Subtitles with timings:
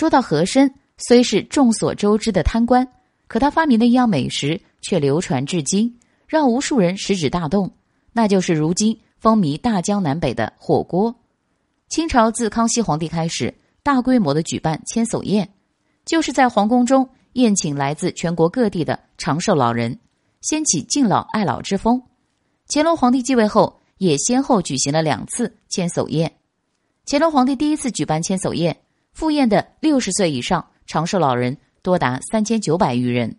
[0.00, 2.88] 说到和珅，虽是众所周知的贪官，
[3.28, 5.94] 可他发明的一样美食却流传至今，
[6.26, 7.70] 让无数人食指大动，
[8.14, 11.14] 那就是如今风靡大江南北的火锅。
[11.90, 15.46] 清朝自康熙皇帝开始，大规模的举办千叟宴，
[16.06, 19.98] 就是在皇宫中宴请来自全国各地的长寿老人，
[20.40, 22.02] 掀起敬老爱老之风。
[22.70, 26.32] 乾隆皇帝继位后，也先后举行了两次千叟宴。
[27.04, 28.74] 乾隆皇帝第一次举办千叟宴，
[29.12, 33.36] 赴宴的六十岁以上长寿老人多达三千九百余人，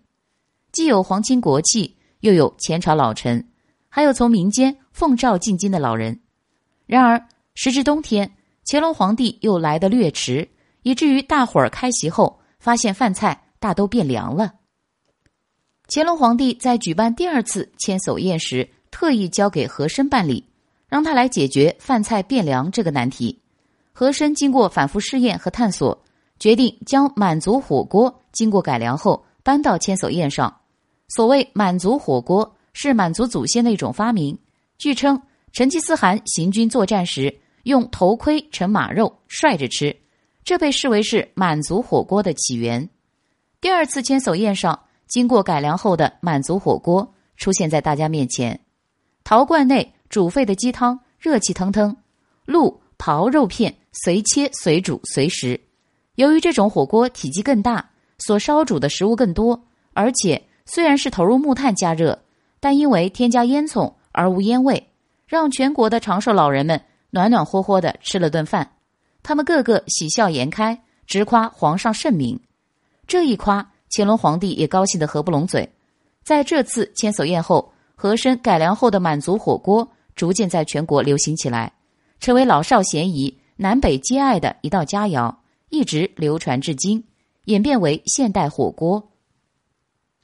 [0.72, 3.48] 既有皇亲国戚，又有前朝老臣，
[3.90, 6.20] 还有从民间奉诏进京的老人。
[6.86, 8.32] 然而时至冬天，
[8.66, 10.50] 乾隆皇帝又来得略迟，
[10.84, 14.54] 以至于大伙儿开席后发现饭菜大都变凉了。
[15.88, 20.48] 乾隆皇帝在举办第二次千叟宴时，特意交给和珅办理，
[20.88, 23.41] 让他来解决饭菜变凉这个难题。
[24.02, 26.04] 和珅经过反复试验和探索，
[26.40, 30.52] 决定将满族火锅经过改良后搬到千叟宴上。
[31.08, 34.36] 所谓满族火锅，是满族祖先的一种发明。
[34.80, 35.22] 据称，
[35.54, 39.96] 成吉思汗行军作战时用头盔盛马肉涮着吃，
[40.44, 42.90] 这被视为是满族火锅的起源。
[43.62, 48.62] 第二次千叟宴上，经过改良后的满族火锅出现在大家面前。
[49.24, 51.96] 陶罐内煮沸的鸡汤热气腾腾，
[52.46, 55.60] 鹿刨肉片随切随煮随食。
[56.16, 59.60] 由于这种火锅体积更大，所烧煮的食物更多，
[59.94, 62.20] 而且虽然是投入木炭加热，
[62.60, 64.88] 但因为添加烟囱而无烟味，
[65.26, 66.80] 让全国的长寿老人们
[67.10, 68.74] 暖暖和和的吃了顿饭。
[69.24, 72.40] 他们个个喜笑颜开，直夸皇上圣明。
[73.08, 75.68] 这一夸，乾隆皇帝也高兴得合不拢嘴。
[76.24, 77.74] 在这次千叟宴后。
[77.94, 81.72] 和珅改良后的满族火锅逐渐在全国流行起来，
[82.22, 85.36] 成为老少咸宜、南北皆爱的一道佳肴，
[85.70, 87.04] 一直流传至今，
[87.46, 89.11] 演变为现代火锅。